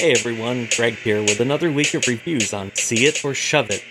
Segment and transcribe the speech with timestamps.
[0.00, 3.84] Hey everyone, Greg here with another week of reviews on See It or Shove It.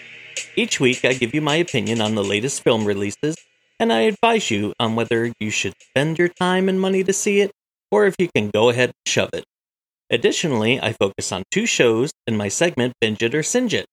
[0.55, 3.35] Each week I give you my opinion on the latest film releases,
[3.79, 7.41] and I advise you on whether you should spend your time and money to see
[7.41, 7.51] it,
[7.91, 9.43] or if you can go ahead and shove it.
[10.09, 13.85] Additionally, I focus on two shows in my segment Binge It or Singe It.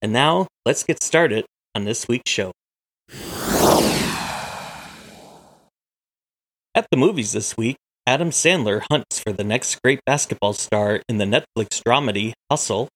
[0.00, 1.44] And now, let's get started
[1.74, 2.52] on this week's show.
[6.76, 11.16] At the movies this week, Adam Sandler hunts for the next great basketball star in
[11.16, 12.88] the Netflix dramedy Hustle.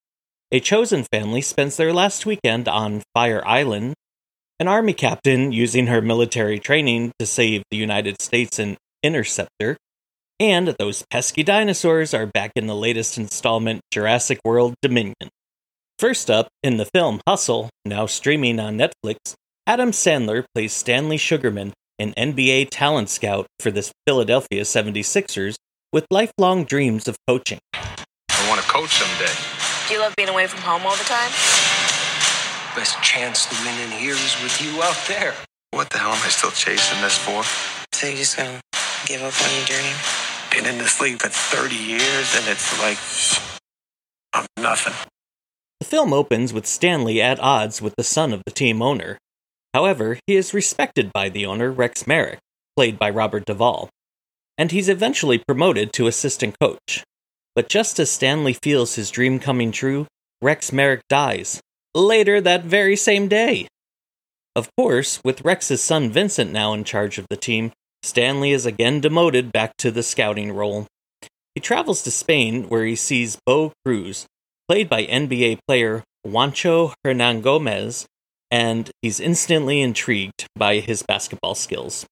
[0.53, 3.95] A chosen family spends their last weekend on Fire Island.
[4.61, 9.79] An army captain using her military training to save the United States in Interceptor.
[10.39, 15.31] And those pesky dinosaurs are back in the latest installment Jurassic World Dominion.
[15.99, 19.35] First up, in the film Hustle, now streaming on Netflix,
[19.67, 25.57] Adam Sandler plays Stanley Sugarman, an NBA talent scout for the Philadelphia 76ers
[25.93, 27.59] with lifelong dreams of coaching.
[27.75, 29.33] I want to coach someday.
[29.89, 31.31] Do you love being away from home all the time?
[32.77, 35.35] Best chance to win in here is with you out there.
[35.71, 37.43] What the hell am I still chasing this for?
[37.93, 38.61] So you're just gonna
[39.07, 39.95] give up on your dream?
[40.53, 42.99] Been in this league for 30 years and it's like
[44.33, 44.95] I'm nothing.
[45.81, 49.19] The film opens with Stanley at odds with the son of the team owner.
[49.79, 52.41] However, he is respected by the owner, Rex Merrick,
[52.75, 53.89] played by Robert Duvall,
[54.59, 57.05] and he's eventually promoted to assistant coach.
[57.55, 60.09] But just as Stanley feels his dream coming true,
[60.43, 61.61] Rex Merrick dies,
[61.95, 63.69] later that very same day.
[64.57, 67.71] Of course, with Rex's son Vincent now in charge of the team,
[68.03, 70.89] Stanley is again demoted back to the scouting role.
[71.55, 74.27] He travels to Spain where he sees Bo Cruz,
[74.67, 78.07] played by NBA player Juancho Hernangómez,
[78.51, 82.07] and he's instantly intrigued by his basketball skills.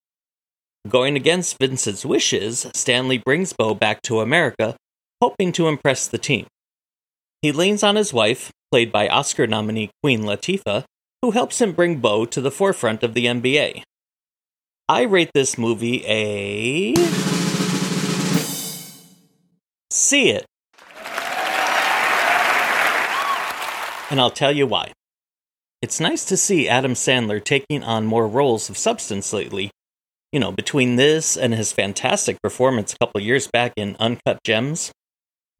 [0.88, 4.76] Going against Vincent's wishes, Stanley brings Bo back to America,
[5.20, 6.46] hoping to impress the team.
[7.42, 10.84] He leans on his wife, played by Oscar nominee Queen Latifah,
[11.22, 13.82] who helps him bring Bo to the forefront of the NBA.
[14.88, 16.94] I rate this movie a.
[19.90, 20.46] See it.
[24.08, 24.92] And I'll tell you why.
[25.86, 29.70] It's nice to see Adam Sandler taking on more roles of substance lately.
[30.32, 34.90] You know, between this and his fantastic performance a couple years back in Uncut Gems.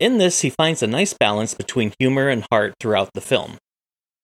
[0.01, 3.59] In this, he finds a nice balance between humor and heart throughout the film.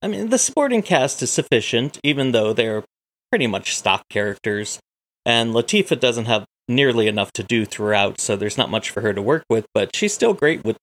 [0.03, 2.83] I mean, the supporting cast is sufficient, even though they're
[3.31, 4.81] pretty much stock characters,
[5.25, 9.15] and Latifah doesn't have nearly enough to do throughout, so there's not much for her
[9.15, 10.79] to work with, but she's still great with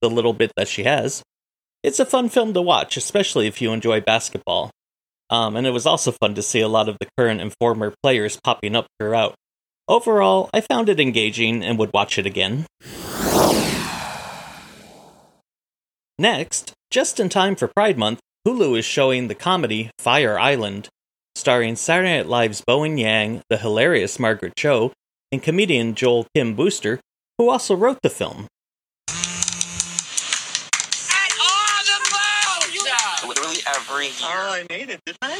[0.00, 1.22] the little bit that she has.
[1.82, 4.70] It's a fun film to watch, especially if you enjoy basketball.
[5.30, 7.92] Um, and it was also fun to see a lot of the current and former
[8.04, 9.34] players popping up throughout.
[9.88, 12.66] Overall, I found it engaging and would watch it again.
[16.18, 20.88] Next, just in time for Pride Month, Hulu is showing the comedy Fire Island,
[21.34, 24.92] starring Saturday Night Live's Bowen Yang, the hilarious Margaret Cho,
[25.32, 27.00] and comedian Joel Kim Booster,
[27.38, 28.46] who also wrote the film.
[34.02, 34.34] Every year.
[34.34, 35.36] Oh, I made it, didn't I?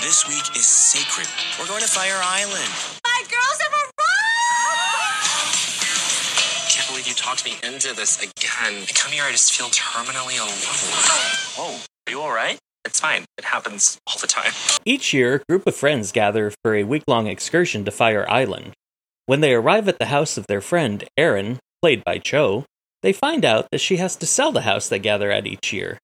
[0.00, 1.26] This week is sacred.
[1.58, 2.70] We're going to Fire Island.
[3.04, 5.02] My girls have arrived!
[6.70, 8.82] Can't believe you talked me into this again.
[8.82, 10.58] I come here, I just feel terminally alone.
[11.56, 12.58] Whoa, are you all right?
[12.84, 13.24] It's fine.
[13.38, 14.52] It happens all the time.
[14.84, 18.72] Each year, a group of friends gather for a week long excursion to Fire Island.
[19.26, 22.64] When they arrive at the house of their friend, Erin, played by Cho,
[23.02, 25.98] they find out that she has to sell the house they gather at each year.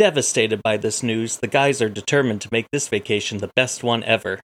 [0.00, 4.02] Devastated by this news, the guys are determined to make this vacation the best one
[4.04, 4.40] ever.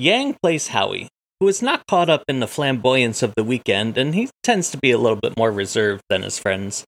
[0.00, 1.06] Yang plays Howie,
[1.38, 4.78] who is not caught up in the flamboyance of the weekend, and he tends to
[4.78, 6.84] be a little bit more reserved than his friends.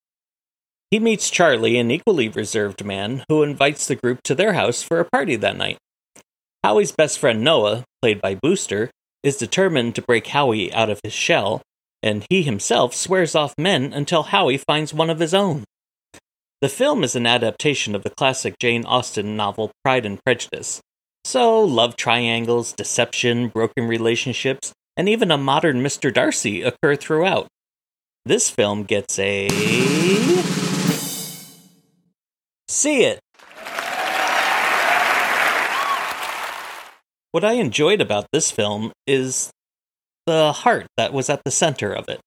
[0.90, 4.98] He meets Charlie, an equally reserved man, who invites the group to their house for
[4.98, 5.78] a party that night.
[6.64, 8.90] Howie's best friend Noah, played by Booster,
[9.22, 11.62] is determined to break Howie out of his shell,
[12.02, 15.62] and he himself swears off men until Howie finds one of his own.
[16.66, 20.80] The film is an adaptation of the classic Jane Austen novel Pride and Prejudice.
[21.22, 26.12] So, love triangles, deception, broken relationships, and even a modern Mr.
[26.12, 27.46] Darcy occur throughout.
[28.24, 29.46] This film gets a.
[32.66, 33.20] See it!
[37.30, 39.52] What I enjoyed about this film is
[40.26, 42.18] the heart that was at the center of it.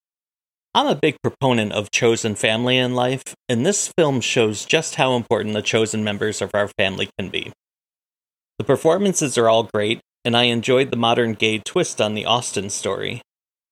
[0.80, 5.18] I'm a big proponent of chosen family in life, and this film shows just how
[5.18, 7.52] important the chosen members of our family can be.
[8.60, 12.70] The performances are all great, and I enjoyed the modern gay twist on the Austen
[12.70, 13.22] story.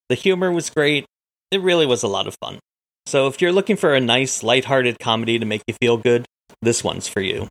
[0.10, 1.06] The humor was great,
[1.50, 2.60] it really was a lot of fun.
[3.06, 6.26] So if you're looking for a nice, lighthearted comedy to make you feel good,
[6.62, 7.48] this one's for you.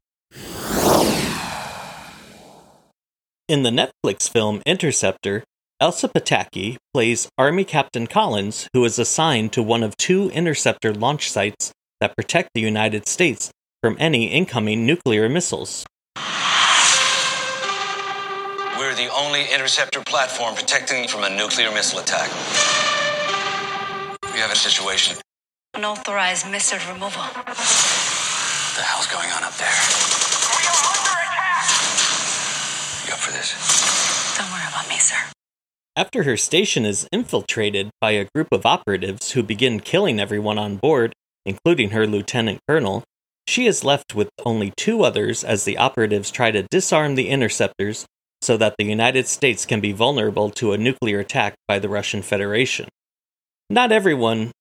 [3.48, 5.44] In the Netflix film Interceptor,
[5.78, 11.30] Elsa Pataky plays Army Captain Collins, who is assigned to one of two interceptor launch
[11.30, 11.70] sites
[12.00, 13.50] that protect the United States
[13.82, 15.84] from any incoming nuclear missiles.
[18.78, 22.30] We're the only interceptor platform protecting from a nuclear missile attack.
[24.32, 25.18] We have a situation.
[25.74, 27.20] Unauthorized missile removal.
[27.20, 29.76] What the hell's going on up there?
[30.56, 31.68] We are under attack!
[33.06, 33.52] You up for this?
[34.38, 35.35] Don't worry about me, sir.
[35.96, 40.76] After her station is infiltrated by a group of operatives who begin killing everyone on
[40.76, 41.14] board,
[41.46, 43.02] including her lieutenant colonel,
[43.48, 48.04] she is left with only two others as the operatives try to disarm the interceptors
[48.42, 52.20] so that the United States can be vulnerable to a nuclear attack by the Russian
[52.20, 52.88] Federation.
[53.70, 54.52] Not everyone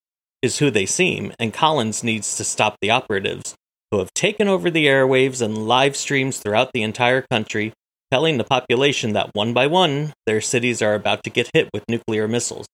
[0.42, 3.56] is who they seem, and Collins needs to stop the operatives,
[3.92, 7.74] who have taken over the airwaves and live streams throughout the entire country,
[8.16, 11.84] telling the population that one by one, their cities are about to get hit with
[11.90, 12.66] nuclear missiles.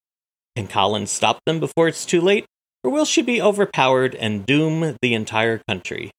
[0.54, 2.46] Can Collins stop them before it's too late,
[2.84, 6.12] or will she be overpowered and doom the entire country?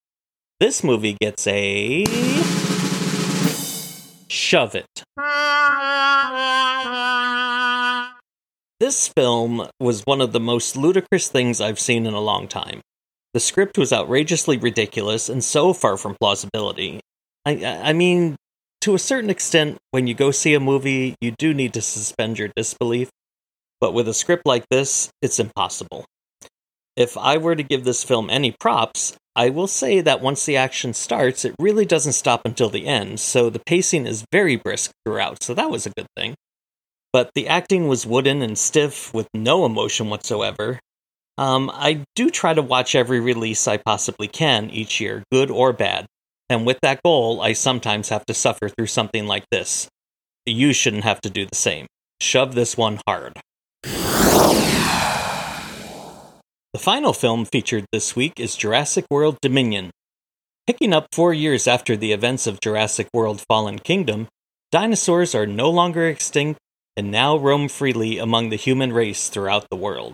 [0.59, 2.03] This movie gets a.
[4.27, 5.05] Shove it.
[8.81, 12.81] This film was one of the most ludicrous things I've seen in a long time.
[13.33, 16.99] The script was outrageously ridiculous and so far from plausibility.
[17.45, 18.35] I, I mean,
[18.83, 22.37] to a certain extent, when you go see a movie, you do need to suspend
[22.37, 23.09] your disbelief,
[23.79, 26.03] but with a script like this, it's impossible.
[26.97, 30.57] If I were to give this film any props, I will say that once the
[30.57, 34.91] action starts, it really doesn't stop until the end, so the pacing is very brisk
[35.05, 36.35] throughout, so that was a good thing.
[37.13, 40.81] But the acting was wooden and stiff with no emotion whatsoever.
[41.37, 45.71] Um, I do try to watch every release I possibly can each year, good or
[45.71, 46.05] bad,
[46.49, 49.87] and with that goal, I sometimes have to suffer through something like this.
[50.45, 51.87] You shouldn't have to do the same.
[52.21, 53.39] Shove this one hard.
[56.73, 59.91] The final film featured this week is Jurassic World Dominion.
[60.65, 64.27] Picking up four years after the events of Jurassic World Fallen Kingdom,
[64.71, 66.59] dinosaurs are no longer extinct
[66.97, 70.13] and now roam freely among the human race throughout the world.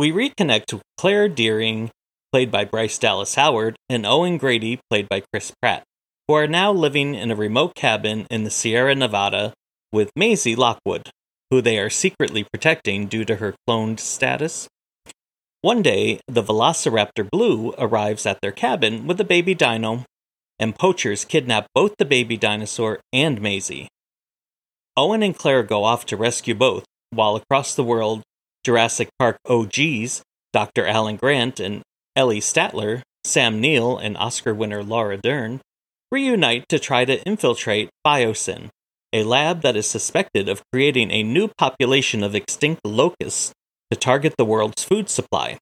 [0.00, 1.90] We reconnect with Claire Dearing,
[2.32, 5.82] played by Bryce Dallas Howard, and Owen Grady, played by Chris Pratt,
[6.26, 9.52] who are now living in a remote cabin in the Sierra Nevada
[9.92, 11.10] with Maisie Lockwood,
[11.50, 14.68] who they are secretly protecting due to her cloned status.
[15.60, 20.06] One day, the Velociraptor Blue arrives at their cabin with a baby dino,
[20.58, 23.88] and poachers kidnap both the baby dinosaur and Maisie.
[24.96, 28.22] Owen and Claire go off to rescue both, while across the world,
[28.64, 30.22] Jurassic Park OGs,
[30.52, 30.86] Dr.
[30.86, 31.82] Alan Grant and
[32.16, 35.60] Ellie Sattler, Sam Neill and Oscar winner Laura Dern,
[36.10, 38.68] reunite to try to infiltrate Biosyn,
[39.12, 43.52] a lab that is suspected of creating a new population of extinct locusts
[43.90, 45.58] to target the world's food supply.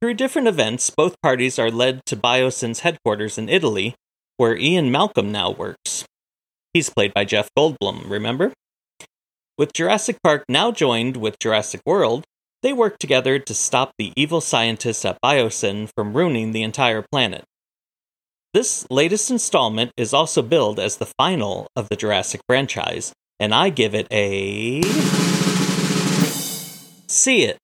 [0.00, 3.94] Through different events, both parties are led to Biosyn's headquarters in Italy,
[4.36, 6.04] where Ian Malcolm now works.
[6.74, 8.52] He's played by Jeff Goldblum, remember?
[9.58, 12.26] With Jurassic Park now joined with Jurassic World,
[12.62, 17.42] they work together to stop the evil scientists at Biosyn from ruining the entire planet.
[18.52, 23.70] This latest installment is also billed as the final of the Jurassic franchise, and I
[23.70, 24.82] give it a.
[27.06, 27.56] See it.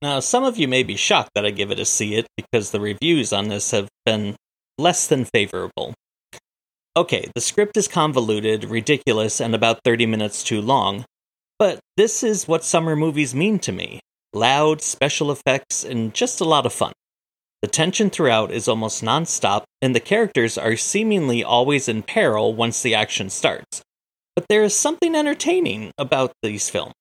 [0.00, 2.70] Now, some of you may be shocked that I give it a see it because
[2.70, 4.36] the reviews on this have been
[4.78, 5.92] less than favorable.
[6.96, 11.04] Okay, the script is convoluted, ridiculous, and about 30 minutes too long,
[11.58, 14.00] but this is what summer movies mean to me
[14.32, 16.92] loud, special effects, and just a lot of fun.
[17.60, 22.82] The tension throughout is almost nonstop, and the characters are seemingly always in peril once
[22.82, 23.82] the action starts.
[24.34, 26.94] But there is something entertaining about these films.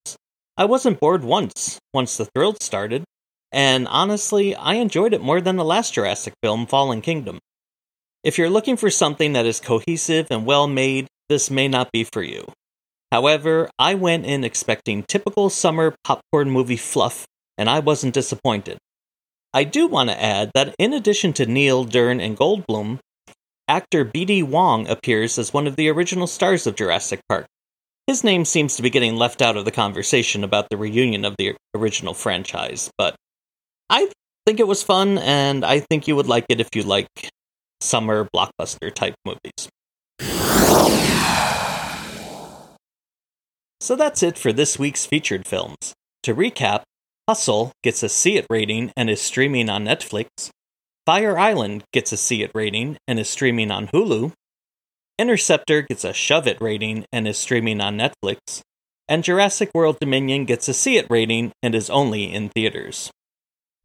[0.58, 3.06] I wasn't bored once, once the thrill started,
[3.52, 7.40] and honestly, I enjoyed it more than the last Jurassic film, Fallen Kingdom.
[8.26, 12.04] If you're looking for something that is cohesive and well made, this may not be
[12.04, 12.52] for you.
[13.12, 18.80] However, I went in expecting typical summer popcorn movie fluff, and I wasn't disappointed.
[19.54, 22.98] I do want to add that in addition to Neill, Dern, and Goldblum,
[23.68, 24.42] actor B.D.
[24.42, 27.46] Wong appears as one of the original stars of Jurassic Park,
[28.08, 31.36] His name seems to be getting left out of the conversation about the reunion of
[31.38, 33.16] the original franchise, but
[33.88, 34.12] I
[34.48, 37.08] think it was fun, and I think you would like it if you like
[37.86, 39.70] summer blockbuster type movies.
[43.80, 45.94] So that's it for this week's featured films.
[46.24, 46.82] To recap,
[47.30, 50.50] Hustle gets a See It rating and is streaming on Netflix.
[51.06, 54.32] Fire Island gets a See It rating and is streaming on Hulu.
[55.20, 58.62] Interceptor gets a Shove It rating and is streaming on Netflix.
[59.08, 63.12] And Jurassic World Dominion gets a See It rating and is only in theaters.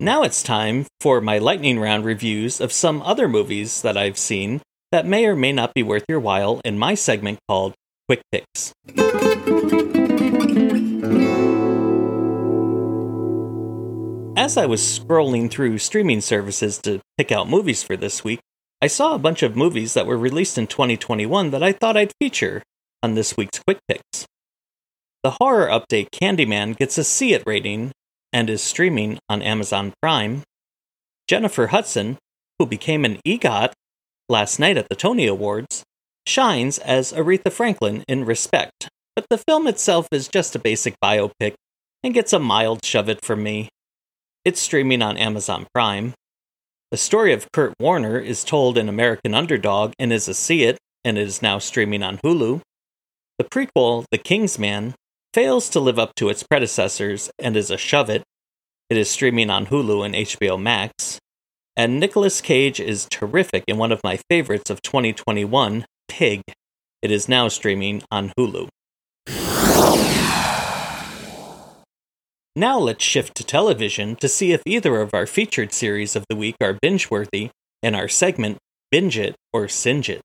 [0.02, 4.62] Now it's time for my lightning round reviews of some other movies that I've seen
[4.92, 7.74] that may or may not be worth your while in my segment called
[8.08, 8.72] Quick Picks.
[14.38, 18.40] As I was scrolling through streaming services to pick out movies for this week,
[18.80, 22.14] I saw a bunch of movies that were released in 2021 that I thought I'd
[22.18, 22.62] feature
[23.02, 24.24] on this week's Quick Picks.
[25.22, 27.92] The horror update Candyman gets a See It rating
[28.32, 30.42] and is streaming on Amazon Prime.
[31.28, 32.18] Jennifer Hudson,
[32.58, 33.72] who became an EGOT
[34.28, 35.84] last night at the Tony Awards,
[36.26, 41.54] shines as Aretha Franklin in Respect, but the film itself is just a basic biopic
[42.02, 43.68] and gets a mild shove it from me.
[44.44, 46.14] It's streaming on Amazon Prime.
[46.90, 50.78] The story of Kurt Warner is told in American Underdog and is a see it,
[51.04, 52.60] and it is now streaming on Hulu.
[53.38, 54.94] The prequel, The King's Man,
[55.32, 58.22] fails to live up to its predecessors and is a shove it.
[58.88, 61.18] It is streaming on Hulu and HBO Max.
[61.76, 66.42] And Nicolas Cage is terrific in one of my favorites of 2021, Pig.
[67.00, 68.68] It is now streaming on Hulu.
[72.56, 76.36] Now let's shift to television to see if either of our featured series of the
[76.36, 77.50] week are binge worthy
[77.82, 78.58] in our segment
[78.90, 80.22] Binge It or Singe It.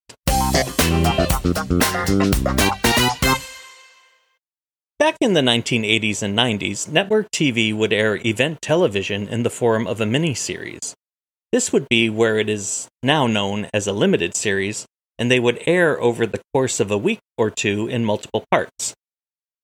[4.97, 9.87] Back in the 1980s and 90s, network TV would air event television in the form
[9.87, 10.93] of a miniseries.
[11.51, 14.85] This would be where it is now known as a limited series,
[15.19, 18.93] and they would air over the course of a week or two in multiple parts.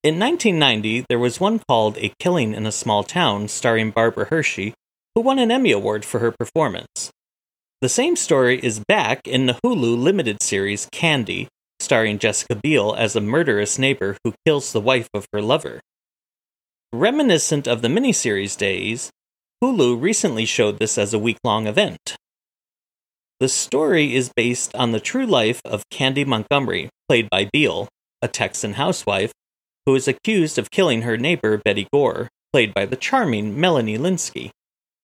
[0.02, 4.74] In 1990, there was one called A Killing in a Small Town, starring Barbara Hershey,
[5.14, 7.10] who won an Emmy Award for her performance.
[7.80, 11.48] The same story is back in the Hulu limited series Candy,
[11.92, 15.82] starring Jessica Biel as a murderous neighbor who kills the wife of her lover.
[16.90, 19.10] Reminiscent of the miniseries days,
[19.62, 22.16] Hulu recently showed this as a week long event.
[23.40, 27.88] The story is based on the true life of Candy Montgomery, played by Biel,
[28.22, 29.32] a Texan housewife
[29.84, 34.48] who is accused of killing her neighbor Betty Gore, played by the charming Melanie Lynskey,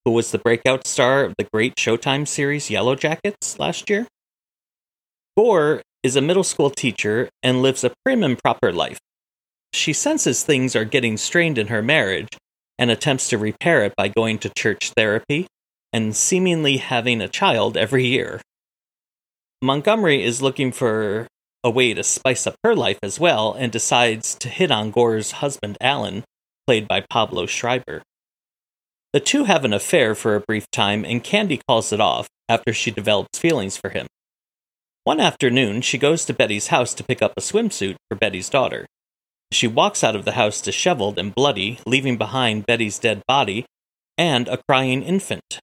[0.05, 4.07] who was the breakout star of the great Showtime series Yellow Jackets last year.
[5.37, 8.99] Gore is a middle school teacher and lives a prim and proper life.
[9.73, 12.29] She senses things are getting strained in her marriage
[12.77, 15.47] and attempts to repair it by going to church therapy
[15.91, 18.41] and seemingly having a child every year.
[19.61, 21.27] Montgomery is looking for
[21.63, 25.33] a way to spice up her life as well and decides to hit on Gore's
[25.33, 26.23] husband Alan,
[26.65, 28.01] played by Pablo Schreiber.
[29.11, 32.71] The two have an affair for a brief time, and Candy calls it off after
[32.71, 34.07] she develops feelings for him.
[35.09, 38.85] One afternoon, she goes to Betty's house to pick up a swimsuit for Betty's daughter.
[39.51, 43.65] She walks out of the house disheveled and bloody, leaving behind Betty's dead body
[44.19, 45.61] and a crying infant.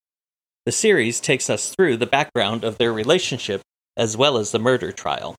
[0.65, 3.63] The series takes us through the background of their relationship
[3.97, 5.37] as well as the murder trial.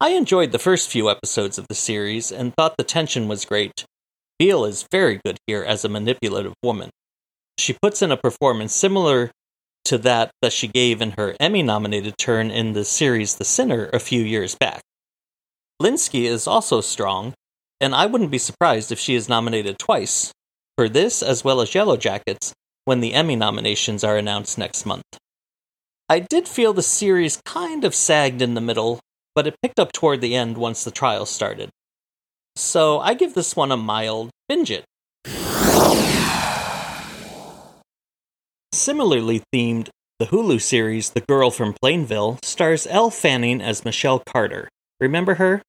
[0.00, 3.84] I enjoyed the first few episodes of the series and thought the tension was great.
[4.36, 6.90] Biel is very good here as a manipulative woman.
[7.56, 9.30] She puts in a performance similar
[9.84, 13.90] to that that she gave in her Emmy nominated turn in the series The Sinner
[13.92, 14.80] a few years back.
[15.82, 17.34] Lynskey is also strong,
[17.80, 20.32] and I wouldn't be surprised if she is nominated twice,
[20.76, 22.52] for this as well as Yellow Jackets,
[22.84, 25.04] when the Emmy nominations are announced next month.
[26.08, 29.00] I did feel the series kind of sagged in the middle,
[29.34, 31.70] but it picked up toward the end once the trial started.
[32.56, 34.84] So I give this one a mild binge it.
[38.80, 44.70] Similarly themed, the Hulu series The Girl from Plainville stars Elle Fanning as Michelle Carter.
[44.98, 45.60] Remember her?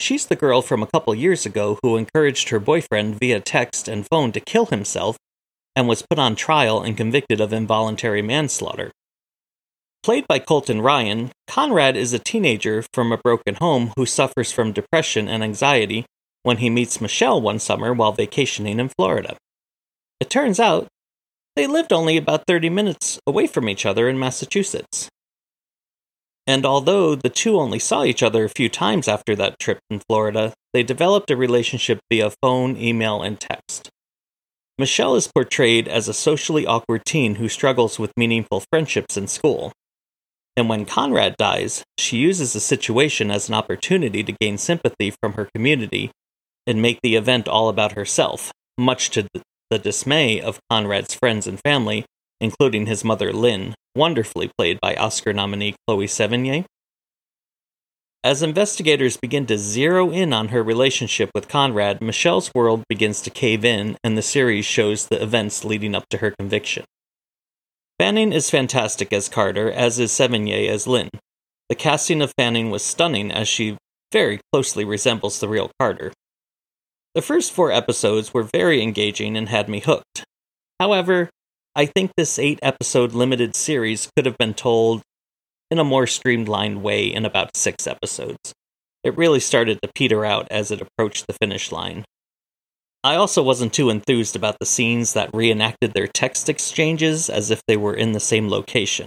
[0.00, 4.04] She's the girl from a couple years ago who encouraged her boyfriend via text and
[4.04, 5.16] phone to kill himself
[5.76, 8.90] and was put on trial and convicted of involuntary manslaughter.
[10.02, 14.72] Played by Colton Ryan, Conrad is a teenager from a broken home who suffers from
[14.72, 16.04] depression and anxiety
[16.42, 19.36] when he meets Michelle one summer while vacationing in Florida.
[20.18, 20.88] It turns out
[21.56, 25.08] they lived only about 30 minutes away from each other in Massachusetts.
[26.46, 30.00] And although the two only saw each other a few times after that trip in
[30.08, 33.90] Florida, they developed a relationship via phone, email, and text.
[34.78, 39.72] Michelle is portrayed as a socially awkward teen who struggles with meaningful friendships in school.
[40.56, 45.32] And when Conrad dies, she uses the situation as an opportunity to gain sympathy from
[45.32, 46.10] her community
[46.66, 49.26] and make the event all about herself, much to
[49.70, 52.04] the dismay of Conrad's friends and family,
[52.40, 56.64] including his mother Lynn, wonderfully played by Oscar nominee Chloe Sevigny.
[58.22, 63.30] As investigators begin to zero in on her relationship with Conrad, Michelle's world begins to
[63.30, 66.84] cave in, and the series shows the events leading up to her conviction.
[67.98, 71.08] Fanning is fantastic as Carter, as is Sevigny as Lynn.
[71.68, 73.78] The casting of Fanning was stunning, as she
[74.12, 76.12] very closely resembles the real Carter.
[77.16, 80.26] The first four episodes were very engaging and had me hooked.
[80.78, 81.30] However,
[81.74, 85.00] I think this eight episode limited series could have been told
[85.70, 88.52] in a more streamlined way in about six episodes.
[89.02, 92.04] It really started to peter out as it approached the finish line.
[93.02, 97.62] I also wasn't too enthused about the scenes that reenacted their text exchanges as if
[97.66, 99.06] they were in the same location.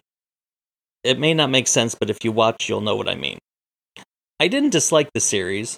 [1.04, 3.38] It may not make sense, but if you watch, you'll know what I mean.
[4.40, 5.78] I didn't dislike the series,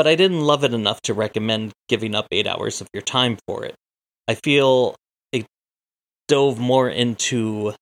[0.00, 3.36] but I didn't love it enough to recommend giving up eight hours of your time
[3.46, 3.74] for it.
[4.26, 4.96] I feel
[5.30, 5.44] it
[6.26, 7.74] dove more into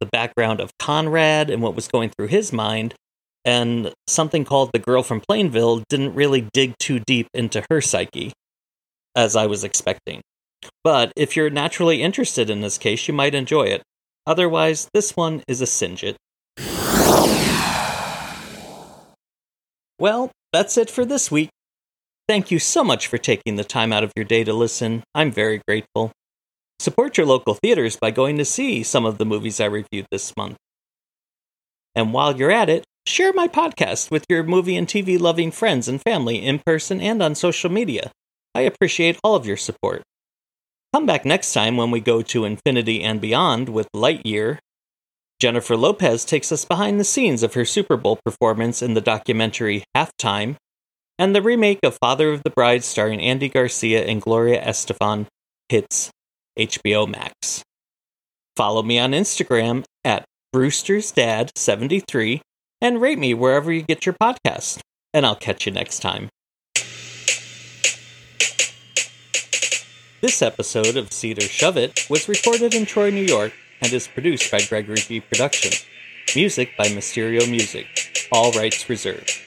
[0.00, 2.94] the background of Conrad and what was going through his mind,
[3.44, 8.32] and something called The Girl from Plainville didn't really dig too deep into her psyche,
[9.14, 10.22] as I was expecting.
[10.82, 13.82] But if you're naturally interested in this case, you might enjoy it.
[14.26, 16.16] Otherwise, this one is a singe it.
[20.00, 21.50] Well, that's it for this week.
[22.28, 25.04] Thank you so much for taking the time out of your day to listen.
[25.14, 26.12] I'm very grateful.
[26.80, 30.32] Support your local theaters by going to see some of the movies I reviewed this
[30.36, 30.56] month.
[31.94, 35.88] And while you're at it, share my podcast with your movie and TV loving friends
[35.88, 38.10] and family in person and on social media.
[38.54, 40.02] I appreciate all of your support.
[40.92, 44.58] Come back next time when we go to infinity and beyond with Lightyear
[45.38, 49.84] Jennifer Lopez takes us behind the scenes of her Super Bowl performance in the documentary
[49.94, 50.56] Halftime,
[51.18, 55.26] and the remake of Father of the Bride starring Andy Garcia and Gloria Estefan
[55.68, 56.10] hits
[56.58, 57.62] HBO Max.
[58.56, 62.40] Follow me on Instagram at Brewster'sDad73
[62.80, 64.80] and rate me wherever you get your podcast.
[65.12, 66.30] And I'll catch you next time.
[70.22, 73.92] This episode of See It or Shove It was recorded in Troy, New York and
[73.92, 75.20] is produced by Gregory G.
[75.20, 75.72] Production.
[76.34, 78.28] Music by Mysterio Music.
[78.32, 79.45] All rights reserved.